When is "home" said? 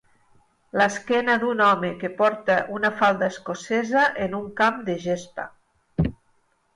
1.65-1.91